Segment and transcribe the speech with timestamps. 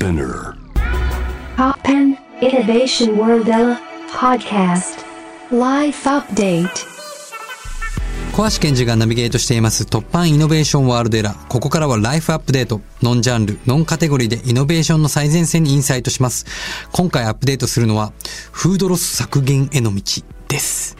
[0.00, 0.56] Spinner
[1.58, 3.44] Poppen Innovation World
[4.10, 5.04] podcast
[5.50, 6.70] life update
[8.32, 11.48] 小橋健二がナビゲートしています Toppan Innovation World ERA。
[11.48, 12.80] ここからは life update。
[13.02, 16.46] ノンジャンル、ノンカテゴリーでイノベーションの最前線にインサイトします。
[16.92, 18.14] 今回アップデートするのは、
[18.52, 20.02] フードロス削減への道
[20.48, 20.96] です。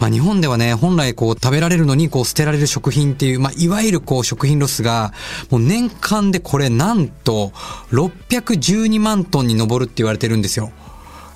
[0.00, 5.12] まあ日本ではね、本来こう食べられるのにこう捨てられる食品っていう、まあいわゆるこう食品ロスが、
[5.50, 7.52] もう年間でこれなんと
[7.92, 10.72] 612万トンに上るって言われてるんですよ。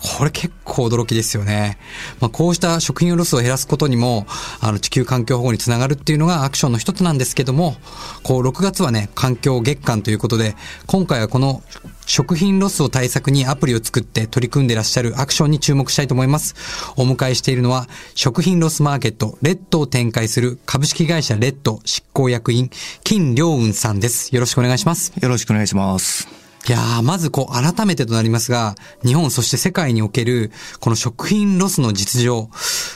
[0.04, 1.78] これ結構驚きですよね。
[2.20, 4.26] まあ、こうした食品ロスを減らすことにも、
[4.60, 7.76] あの、地球環境保護につながるっていうのがアクションの一つなんですけども、
[8.22, 11.62] こう、6月はね、環境月間ということで、今回はこの
[12.06, 16.54] 食品ロスを対策にアプリを作って取り組んでいらっしゃるアクションに注目したいと思います。
[16.96, 22.70] お迎えしているのは、食品ロスマーケット、レットを展開する株式会社レット執行役員、
[23.02, 24.34] 金良雲さんです。
[24.34, 25.12] よろしくお願いします。
[25.20, 26.43] よろしくお願いします。
[26.66, 32.48] いやー、まずこう、改めてとなりますが、日本そして世界における、この食品ロスの実情、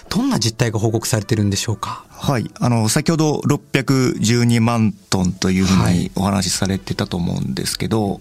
[0.09, 2.07] どんな実態が報告されてるんでしょうか？
[2.09, 2.51] はい。
[2.61, 8.21] あの、先ほど612万トンというふうはいにお話しされてたと思うんですけど、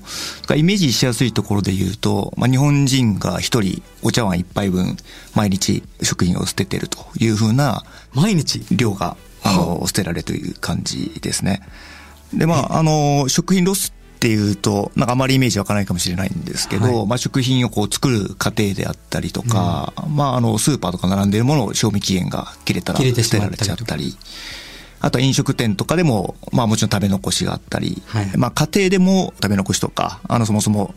[0.53, 4.97] イメージしやすいところで言うと、まあ、日本人が一人お茶碗一杯分
[5.33, 8.65] 毎日食品を捨ててるというふうな毎日？
[8.75, 11.61] 量が、あの、捨てられるという感じですね。
[12.33, 17.07] で、まあ、あの、食品ロスっていうと、なんかあまりイメージ湧かないかもしれないんですけど、はい。
[17.07, 24.17] まあ、食品をこう作る過程であったりとか、まあ、あの、スーパーとか並んでいるものを賞味期限が切れたら捨てられちゃったり、
[24.99, 28.31] あとは飲食店とかでも、まあもちろん食べ残しがあったり、はい。
[28.35, 30.95] まあ家庭でも食べ残しとか、あのそもそも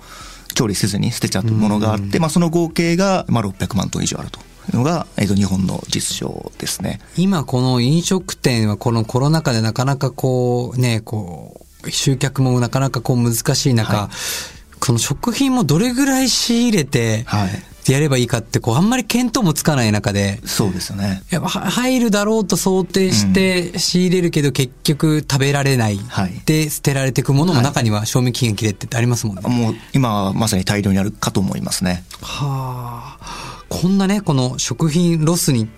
[0.54, 7.00] 調理せずに捨てちゃうものがあって、まあその合計が、まあ600万トン以上あるというのが、えっと日本の実証ですね。
[7.18, 17.92] 今この飲食店はこのコロナ禍でなかなかこう、ね、こう、集客もなかなかこう難しい中、はいこの食品もどれぐらい仕入れて、はい。
[17.92, 21.22] やればいいかって、こう、あんまり見当もつかない中で、そうですよね。
[21.30, 25.98] やっぱは入るだろうと想定して仕入れるけど結局食べられない。
[25.98, 29.42] はいで捨てられていくものも中には賞味期限切れってありますもんね。
[29.42, 32.04] もう今はまさに大量にあるかと思いますね。
[32.22, 33.64] はあ。
[33.68, 35.68] こんなね、この食品ロスに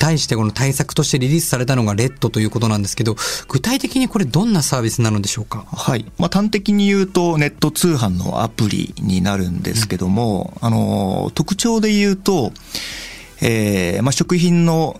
[0.00, 3.16] 対してこの対策としてリリースされたのがレッドということなんですけど、
[3.48, 5.66] 具体的にこれどんなサービスなのでしょうか？
[5.70, 6.06] はい。
[6.18, 12.52] まあ、端的に言うと、ネット通販のアプリになるんですけども、あの、特徴で言うと、
[13.42, 14.98] えーまあ、食品の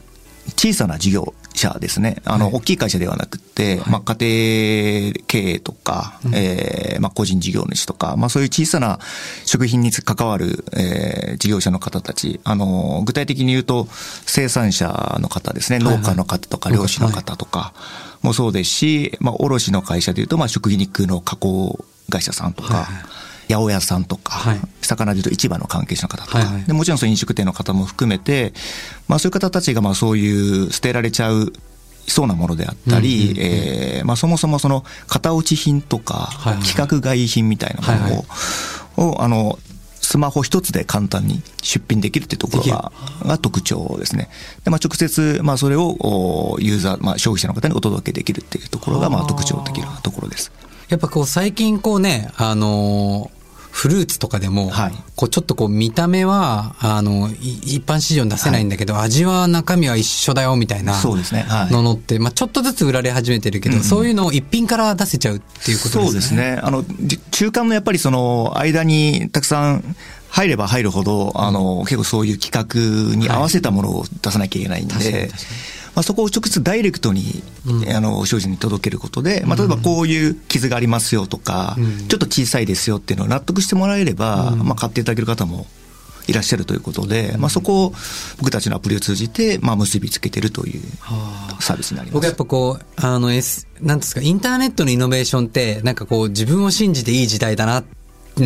[0.56, 2.16] 小さな事業者ですね。
[2.24, 2.54] あの、はい。
[2.54, 8.98] 大きい会社ではなくて、まあ、家庭経営とか、えーまあ、個人事業主とか、まあ、そういう小さな
[9.44, 13.88] 食品に関わる、えー事業者の方たち、あの、具体的に言うと、
[14.26, 16.02] 生産者の方ですね、はいはい。
[16.02, 17.72] 農家の方とか、漁師の方とか
[18.22, 24.60] もそうですし、まあ、卸の会社でいうと、まあ、食肉の加工会社さんとか、はいはい八百屋さんとか、はい。
[24.82, 26.64] 魚でいうと市場の関係者の方とか、はいはい。
[26.64, 28.52] でもちろんそういう飲食店の方も含めて、
[29.08, 31.52] まあ、そういう方たちがまあそういう捨てられちゃう
[32.06, 39.18] そうなものであったり、うんうんうんえーまあ、そもそもその型落ち品とか、はいはい規格外品みたいなものを,、はいはい。
[39.18, 39.58] をあの
[40.00, 42.92] スマホ一つで簡単に出品できるっていうところが
[43.24, 44.28] が特徴ですね。
[44.64, 50.50] で、まあ、直接、まあ、それをおユーザー、まあ、消費者の方にお届けできるっていうところが、まあ特徴的なところです。
[50.88, 53.39] やっぱこう最近こうね、あのー
[53.70, 54.92] フルーツとかでも、はい。
[55.16, 61.42] こうちょっとこう見た目は、あの、い一般市場に出せないんだけど、味は中身は一緒だよみたいなそうですね。
[61.42, 61.72] はい。
[61.72, 63.82] ののって、まあちょっとずつ売られ始めてるけど、うん。
[63.82, 66.00] うんそういうのを一品から出せちゃうっていうことですね。
[66.00, 66.60] そうですね。
[66.62, 69.96] あの、じ中間のやっぱりその間にたくさん
[70.30, 75.36] 入れば入るほど、あの、結構そういう企画に合わせたものを出さなきゃいけないんで、確かに確か
[75.94, 77.96] まあ、そこを直接ダイレクトに、うん。
[77.96, 82.08] あの、消費者に届けることで、まあ、例えばこういう傷がありますよとか、うん。
[82.08, 84.58] ちょっと小さいですよっていうのを納得してもらえれば、うん。
[84.60, 85.66] まあ、買っていただける方も
[86.26, 87.94] いらっしゃるということで、まあ、そこを
[88.38, 91.62] 僕たちのアプリを通じて、まあ、結びつけてるというはあ。
[91.62, 92.14] サービスになります。
[92.14, 97.84] 僕やっぱこう、あの、S、なんですか、インターネットのイノベーションって、なんかこう、自分を信じていい時代だな、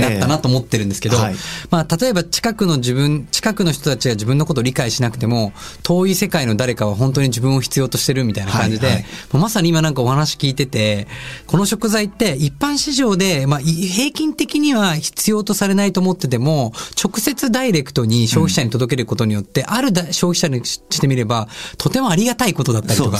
[0.01, 1.35] なったなと思ってるんですけど、ええはい。
[1.71, 5.53] まあ、例えば近くの自分、近くの人たちが自分のことを理解しなくても、
[5.83, 9.05] 遠い世界の誰かは本当に自分を必要としてるみたいな感じで、はいはい。
[9.33, 11.07] まさに今なんかお話聞いてて、
[11.47, 21.49] この食材って一般市場で、まあ、い平均的には必要とされないと思ってても、直接ダイレクトに消費者に届けることによって、あるだ消費者にしてみれば、
[21.79, 23.19] とてもありがたいことだったりとか。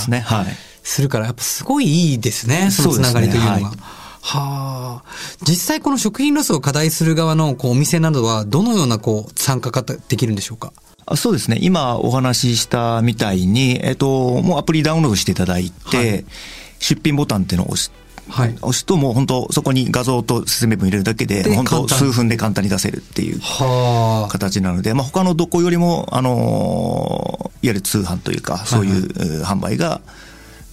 [0.83, 3.71] するから、やっぱすごいいいですね、そのつながりというのが。
[4.27, 5.09] はあ。
[5.47, 10.73] 実際この食品ロスを課題する側のこうお店などはどのようなこう参加ができるんでしょうか？
[11.05, 11.59] あそうですね。
[11.61, 16.25] 今お話ししたみたいに、えっと、もうアプリダウンロードしていただいて、はい
[16.77, 17.89] 出品ボタンっていうのを押し
[18.27, 24.31] はい押すともう本当そこに画像と説明文入れるだけで、で本当数分で簡単に出せるっていうはあ。
[24.31, 29.05] 形なので、まあ、他のどこよりも、あのいわゆる通販というか、そういう、
[29.39, 30.01] う販売が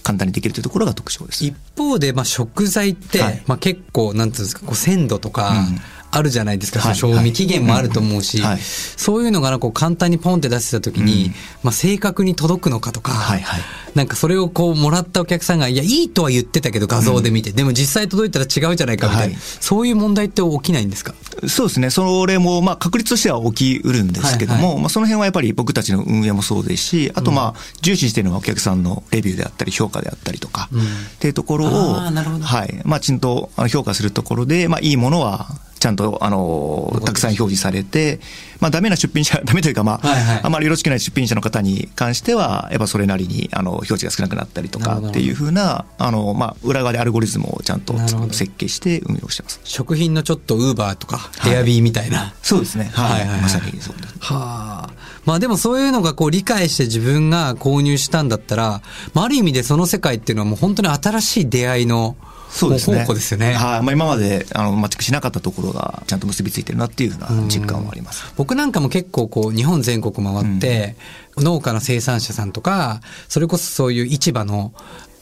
[0.03, 1.45] 簡単にできるというところが特徴です。
[1.45, 3.43] 一方で、まあ、食材って、はい。
[3.47, 5.79] まあ、結構、なんていうんですか、こう鮮度とかうん、
[6.11, 6.95] あるじゃないですか、はい。
[6.95, 8.59] その賞味期限もあると思うし、はい。
[8.59, 11.33] そういうのがこう簡単にポンって出せた時に、うん。
[11.63, 13.61] まあ、正確に届くのかとか、はいはい。
[13.95, 19.41] なんかそれをこうもらったお客さんが、いや、いいとは言ってたけど画像で見て、でも実際届いたら違うじゃないかみたいな、はい。
[19.59, 21.13] そういう問題って起きないんですか？
[21.47, 21.91] そうですね。
[21.91, 30.83] それも、まあ、確率としては起きうるんですけども、はいまあ、その辺はやっぱり僕たちの運営もそうですし、あと、まあ、重視しているのはお客さんのレビューであったり、評価であったりとか、うんっ
[31.19, 32.81] ていうところを、はい。
[32.83, 35.47] まあ、ちゃんと評価するところで、まあ、いいものは、
[35.83, 38.21] ちゃんと、あの、たくさん表示されて、
[38.61, 47.95] まあ、ダメな出品者、 ダメというか、まあ、はいはいあまりよろしくない出品者の方に関しては、やっぱそれなりに、あの、表示が少なくなったりとかっていうふうな、あの、まあ、裏側でアルゴリズムをちゃんと
[48.31, 49.59] 設計して運用してます。
[49.65, 52.33] 食品のちょっとウーバーとか、はいエアビーみたいな。
[52.41, 52.89] そうですね。
[52.93, 53.11] はい。
[53.11, 54.15] はいはいはいまさにそうです。
[54.19, 54.89] はあ。
[55.25, 58.81] まあでもそういうのがこう理解して自分が購入したんだったら、
[59.13, 62.15] まあある意味でその世界っていうのはもう本当に新しい出会いの
[62.53, 63.53] そうですよね。
[63.53, 63.81] はい。
[63.81, 68.31] まあ今まで、あの、マッチしなかったところが、ちゃんと結びついてるなっていうふうな実感はあります。
[68.37, 70.95] 僕なんかも結構こう日本全国回って、
[71.37, 74.71] 農家の生産者さんとか、それこそそういう市場の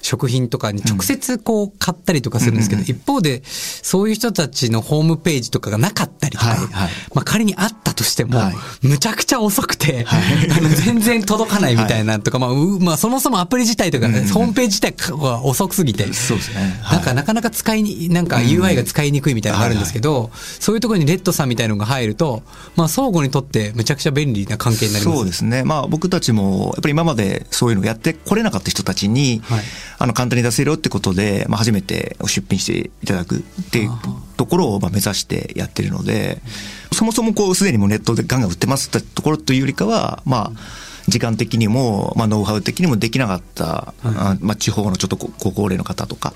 [0.01, 6.89] 食品とかに直接こう買ったりとかするんですけど、うんうん一方でそういう人たちのホームページとかがなかったりとか、はいはい。
[7.13, 8.56] まあ仮にあったとしても、はい。
[8.81, 10.51] むちゃくちゃ遅くて、はい。
[10.51, 14.33] あの全然届かないみたいなとか、まあ、うまあそもそもアプリ自体とかね、うんうん。
[14.33, 16.80] ホームページ自体が遅くすぎて、そうですね。
[16.81, 16.98] はい。
[16.98, 22.44] なんかなかなか使いに、なんか UI が使いにくいみたいなのがあるんですけど、そういうところにレッドさんみたいなのが入ると、
[22.75, 25.18] まあ相互にとってむちゃくちゃ便利な関係になります。
[25.18, 25.63] そうですね。
[25.63, 29.62] まあ僕たちも、やっぱり今までそういうのをやってこれなかった人たちに、はい
[30.01, 33.92] あの、簡単に出せるよってことで、まあ初めて出品していただくっていう
[34.36, 36.42] ところをまあ目指してやってるので、
[36.92, 40.59] そもそもこうすでにもうネットでガンガン売ってますってところというよりかは、まあ、
[41.07, 46.33] 時間的にも、まあ、ノウハウ的にもできなかった、あまあ、地方のちょっとごご高齢の方とか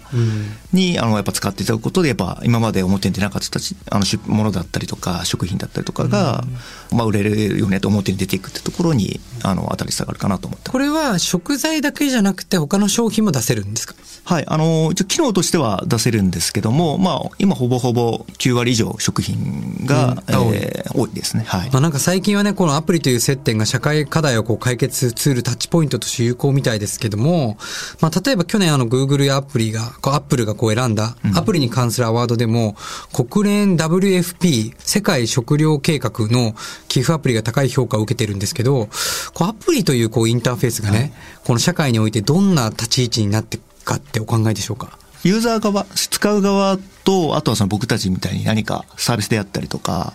[0.73, 3.59] に、あの、やっぱ使っていただくことで、やっぱ今まで表に出なかった
[3.95, 6.43] あの、出ものだったりとか、食品だったりとかが、
[6.91, 13.95] まあ、売れるよねと表に出ていくってところに、あの、当たり下がるかなと思ってこれは食材だけじゃなくて他の商品も出せるんですか？
[14.25, 20.35] はい、あの、一応機能としては出せるんですけども、まあ、今ほぼほぼ9割以上食品が、うん。
[20.35, 20.55] 多い。
[20.55, 21.43] えー多いですね。
[21.45, 21.69] はい。
[21.71, 27.57] まあなんか最近はね、このアプリという接点が社会課題をこう解決ツール、タッチポイントとして有効みたいですけども、
[27.99, 32.75] まあ例えば去年あの Google やアプリが、こうアップルがこう選んだアプリに関するアワードでも、
[33.13, 36.55] 国連 WFP 世界食糧計画の
[36.87, 38.87] 寄付アプリが高い評価を受けてるんですけど、
[39.33, 41.11] こうアプリというこうインターフェースがね、
[41.43, 44.97] この社会においてどんな立ち位置になっていくかってお考えでしょうか？
[45.23, 50.13] ユーザー側、使う側と、あとはその僕たちみたいに何かサービスであったりとか、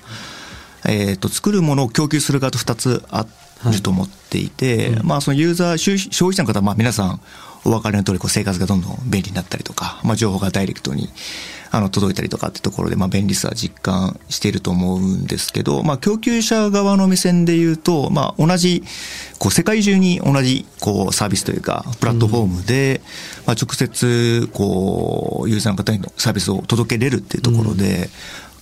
[0.86, 3.26] えっ、と、作るものを供給する側と2つあ
[3.64, 7.20] ると思っていて、まあそのユーザー、消費者の方はまあ皆さん
[7.64, 11.08] お分かりの通りこう生活がどんどん便利になったりとか、まあ情報がダイレクトに
[11.72, 18.82] あの届いたりとかってところでまあ便利さは実感していると思うんですけど、まあ供給者側の目線で言うと、まあ同じ、
[19.38, 23.02] こう世界中に同じこうサービスというか、プラットフォームで、
[23.46, 28.08] まあ直接こうユーザーの方にサービスを届けれるっていうところで、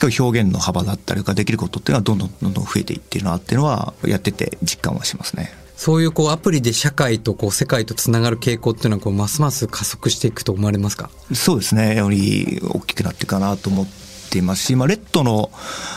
[0.06, 5.52] 表現の幅だったりとかできることっていうのはどんどんどんどん増えていっているなっていうのはやってて実感はしますね。
[5.76, 11.08] そういうこうアプリで社会とこう世界とつながる傾向っていうのはこうますます加速していくと思われますか？
[11.32, 11.96] そうですね。
[11.96, 13.86] より大きくなっていくかなと思っ
[14.30, 15.50] ていますし、まあ、レッドの、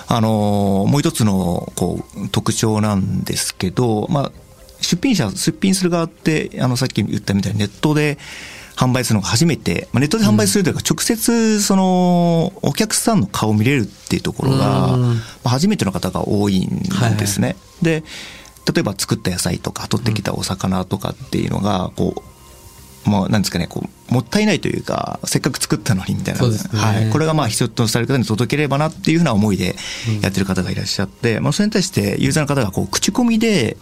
[0.08, 4.32] あの、もう一つの、こう、特徴なんですけど、まあ、
[4.82, 8.18] 出品者、出品する側って、あの、さっき言ったみたいにネットで
[8.76, 17.56] 販売するのが初めて、まあ、ネットで販売するというか、直接、その、お客さんの顔を見れるっていうところが、うんまあ、初めての方が多いんですね。
[17.82, 18.04] で、
[18.74, 26.42] 例えば作った野菜とか、取ってきたお魚とかっていうのが、こう、もうなんですかね、こう、もったいないというか、せっかく作ったのにみたいな。
[26.48, 27.10] ねはい。
[27.10, 29.76] これがまあ必要とされる方に届ければなっていうふうな思いで
[30.22, 33.78] やってる方がいらっしゃって、まあそれに対してユーザーの方がこう、口コミで、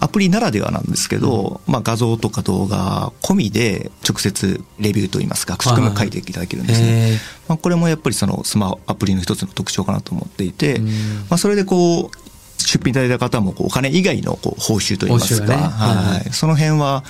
[0.00, 7.18] アプリならではなんですけど、まあ画像とか動画込みで直接レビューといいますか、口コミを書いていただけるんですね。
[7.48, 10.80] まあこれもやっぱりそのスマホアプリの一つの特徴かなと思っていて、
[11.28, 12.28] まあそれでこう、
[12.58, 16.20] 出品いただいた方もこうお金以外のこう報酬といいますか、はい。
[16.20, 17.04] はい、その辺は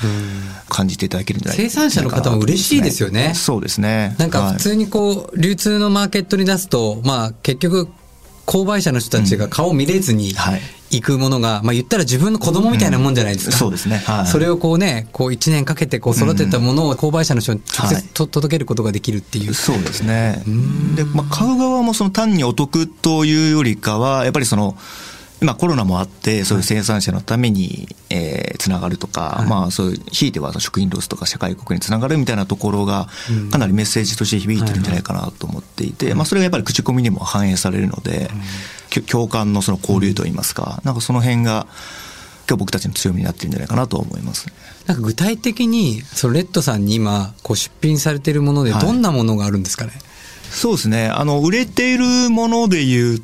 [0.69, 3.33] 感じていただけるんじゃない生産者の方も嬉しいですよね。
[3.35, 4.15] そうですね。
[4.19, 4.53] なんかはい。
[4.55, 7.89] 普通にこう、流通のマーケットに出すと、まあ結局、
[8.49, 10.61] 購買者の人たちが顔見れずにはい。
[10.91, 13.57] 行くものが、まあ言ったら自分の子供みたいなもんじゃないですか。
[13.59, 13.99] そうですね。
[13.99, 14.27] はい。
[14.27, 17.97] それをこうね、こう一年かけてこう育てたものを購買者の人に直はい。
[17.97, 19.53] 接と届けることができるっていう。
[19.53, 20.43] そうですね。
[20.97, 24.79] で、まあ、買う側もその単にお得というよりかは、やっぱりその、
[25.41, 33.09] 今コロナもあって、そういう生産者のために、えーつながるとか、まあそういう、ひいては食品ロスとか社会国につながるみたいなところが、
[33.53, 38.31] かなりメッセージとして響いてるんじゃないかなと思っていて、まあそれがやっぱり口コミにも反映されるので、
[39.09, 41.67] 共感のその交流といいますか、なんかその辺が、
[42.49, 44.55] 今日僕たちの強みになってるんじゃないかなと思いますね。
[44.87, 48.81] なんか具体的に、そのレッドさんに今、こう出品されているものではい。
[48.81, 49.93] どんなものがあるんですかね、
[50.51, 51.09] そうですね。
[51.09, 53.23] あの、売れているもので言う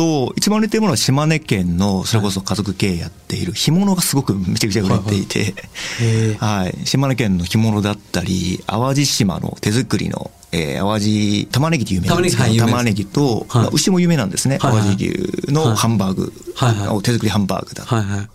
[0.00, 5.54] と、一番売れているものは島根県の、それこそ家族経営やっている干物がすごくめちゃくちゃ売れていて、
[6.00, 6.36] へー。
[6.38, 6.86] はい。
[6.86, 13.62] 島根県の干物だったり、淡路島の手作りの、えー、淡路玉ねぎって有名なんですけど、玉ねぎと、はい。
[13.62, 14.58] まあ牛も有名なんですね。
[14.58, 17.86] 淡路牛のハンバーグ、は手作りハンバーグだ。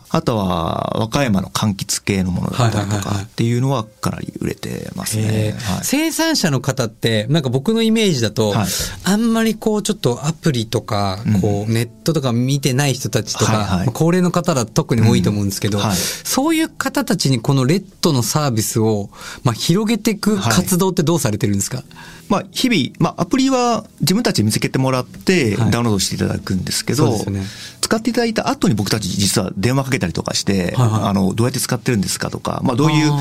[0.10, 5.55] あとは、和歌山の柑橘系のものだったりとかっていうのはかなり売れてますへね。
[5.84, 8.67] 生産者の方って、なんか僕のイメージだと、はい。
[9.03, 11.41] あんまりこうちょっとアプリとか、うん。
[11.41, 15.79] こうネットとか見てない人たちとか、高齢の方だと特に多いと思うんですけど、
[16.24, 19.10] そういう方たちにこのレッドのサービスを、
[19.43, 21.84] まあ、広げていく活動ってどうされてるんですか、
[22.27, 25.71] まあ、日々、まあ、アプリは自分たちで見つけてもらってはい。
[25.71, 27.45] ダウンロードしていただくんですけど、そうですよね。
[27.81, 31.03] 使っていただいた後に僕たち実は電話かけたりとかして、はいはい。
[31.03, 33.12] あの、どうやって使ってるんですかとか、まあ、どういう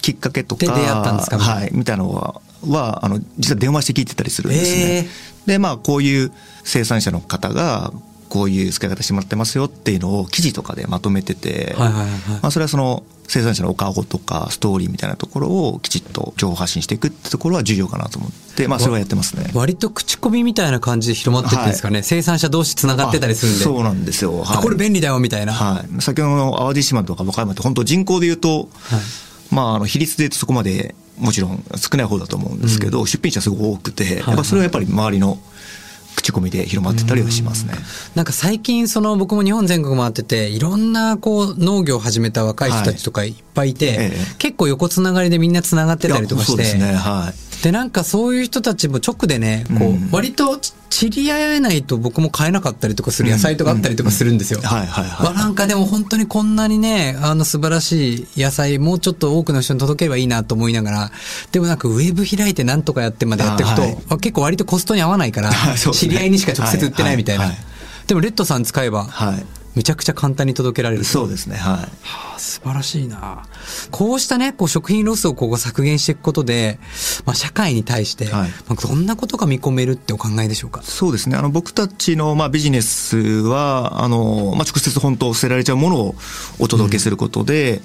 [0.00, 1.36] きっかけとか、で出会ったんですか？
[1.38, 5.08] みたいなはい、みたいなのは、は、あの、実は電話して聞いてたりするんですへね。
[5.46, 6.30] で、まあ、こういう
[6.62, 7.92] 生産者の方が、
[8.32, 19.50] こういう使い方してもらってますよっていうのを記事とかでまとめてて、はいはいはいまあ、それはその生産者のお顔とかストーリーみたいなところをきちっと情報発信していくってところは重要かなと思って、まあ、それはやってますね。
[19.52, 23.64] 割と口コミみたいな感じで広まってってんですかね、生産者同士繋がってたりするんで。
[23.64, 24.38] あそうなんですよ。
[24.38, 25.52] はいあこれ便利だよみたいな。
[25.52, 26.00] はい。
[26.00, 28.70] 先ほどの淡路島とか和歌山って本当人口で言うと、
[29.50, 35.38] まあ、あの、比率で言うとそこまでもちろん少ない方だと思うんですけど、出品者すごく多くて、やっぱそれはやっぱり周りの
[36.16, 37.74] 口コミで広まってたりはしますね。
[38.14, 46.92] なんか最近その僕も日本全国回ってていろんなこう農業を始めた若い人たちとかいっぱいいて、ええ結構横つながりでみんなつながってたりとかしてですね。
[46.94, 47.62] はい。
[47.62, 50.58] でなんかそういう人たちも直でねこう、うん割と
[51.02, 54.60] 知り合えないと僕も買えなかったりとかする野菜とかあったりとかするんですよ。
[54.60, 61.10] はいはいはいわなんかでも本当にこんなにね、あの素晴らしい野菜もうちょっと多くの人に届ければいいなと思いながら、
[61.50, 67.52] でもなんかウェブ開いてなんとかやってまでやっていくと、あはいあ結構割とコストに合わないから、 知り合いにしか直接売ってないみたいな。
[68.06, 69.61] でもレッドさん使えば、はい。
[69.74, 71.04] めちゃくちゃ簡単に届けられる。
[71.04, 71.56] そうですね。
[71.56, 71.72] はい。
[72.02, 73.44] はあ素晴らしいな。
[73.90, 76.78] こうしたね、こう食品ロスをこう削減していくことで、
[77.24, 80.82] まあ社会に対して、はいまあどんなことが見込めるってお考えでしょうか？
[80.82, 81.36] そうですね。
[81.36, 86.14] あの、僕たちの、まあ、ビジネスは、あの、まあ、直接本当捨てられちゃうものを
[86.58, 87.80] お届けすることで、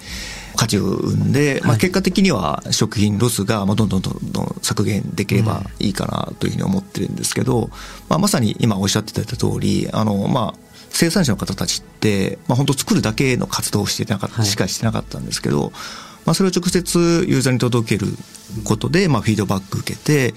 [0.55, 7.69] 価値を生んで、まあ、結果的には食品ロスが、まあ、どんどんどんどん削減できればいいかなというふうに思ってるんですけど、
[8.09, 14.45] まあ、まさに今おっしゃっていただいた通り、あの、まあ、生産者の方たちって、まあ、本当作るだけの活動をしてなかった、はい。
[14.45, 15.71] しかしてなかったんですけど、
[16.25, 18.11] まあ、それを直接ユーザーに届ける
[18.63, 20.33] ことで、まあ、フィードバック受けて、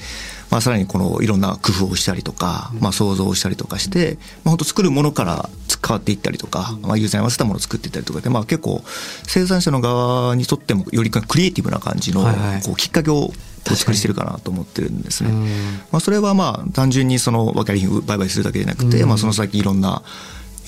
[0.50, 5.49] まあ、さらにこのいろんな工夫をしたりとか、まあ、想像をしたりとかして、まあ、本当作るものから
[5.87, 8.83] 変わっていったりとか、まあ、ユーザーに合わせたものを作っていったりとかで、まあ、結構
[9.26, 12.23] 生産者の側にとってもよりクリエイティブな感じの
[12.64, 13.33] こうきっかけを
[13.71, 15.30] お作りしてるかなと思ってるんですね。
[15.30, 15.45] うん。
[15.90, 20.02] まあ、それはまあ単純にその訳あり品売買するだけじゃなくて、まあ、その先いろんな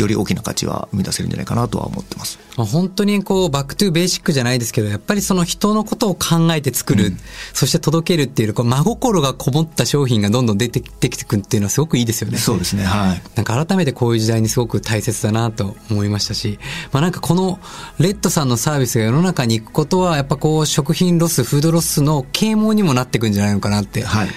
[0.03, 2.39] より大きな価値は生み出せるんじゃないかなとは思ってます。
[2.57, 7.15] まあ本当にこう、 back to basic じゃないですけど、やっぱりその人のことを考えて作る、
[7.55, 12.39] そして届けるっていう、こう真心がこもった商品がどんどん出てきてくるっていうのはすごくいいですよね。
[12.39, 12.85] そうですね。
[12.85, 13.23] はい。
[13.37, 16.59] なんか改めてこういう時代にすごく大切だなと思いましたし、
[16.93, 17.59] まあなんかこの
[17.99, 24.03] レットさんのサービスが世の中に行くことは、やっぱこう食品ロス、フードロスの啓蒙にもなっていくんじゃないのかなって。
[24.03, 24.29] はい。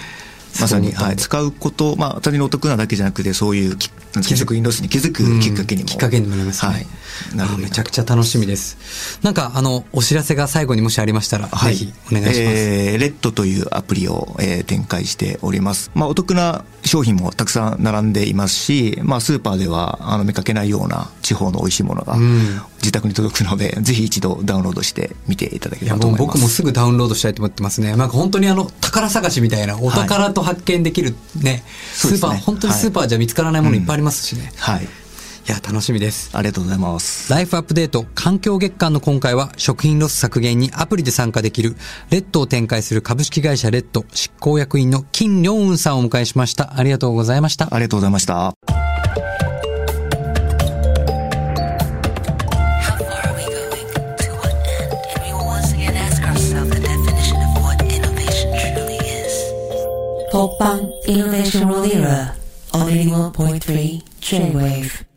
[0.61, 5.89] まさに、はい、使うこと、まあ、単純にお得なだけじゃなくて、そういうき、なんですか食品ロスに気づくきっかけにも。
[5.89, 6.71] きっかけにもなりますね。
[6.71, 6.87] はい。
[7.35, 7.63] なるほど。
[7.63, 9.19] あめちゃくちゃ楽しみです。
[9.21, 12.39] なんか、あの、お知らせが最後にもしありましたら、はい、ぜひお願いします。
[12.41, 15.91] えーレットというアプリを、えー展開しております。
[15.93, 16.63] まあ、お得な
[16.95, 22.21] 商品もたくさん並んでいますし、まあ、スーパーではあの見かけないような地方の美味しいものがん
[22.77, 26.21] 自宅に届くので、ぜひ一度ダウンロードしてみていただければと思います。
[26.21, 27.97] もう僕もすぐダウンロードしたいと思ってますね。
[27.97, 34.53] なんか本当にあの、宝探しみたいな、お宝と発見できるね、そうですねスーパー、本当にスーパーじゃ見つからないものいっぱいありますしね。
[34.55, 34.85] はい。
[34.85, 34.87] い
[35.47, 36.31] いや、楽しみです。
[36.33, 37.31] ありがとうございます。
[37.31, 41.75] ライフアップデート環境月間の今回は、食品ロス削減にアプリで参加できる、
[42.09, 46.77] レッドを展開する株式会社レッド執行役員の金良雲さんをお迎えしました。
[46.77, 47.67] ありがとうございました。
[47.71, 48.55] ありがとうございました。
[63.55, 65.14] 1.3 J-Wave。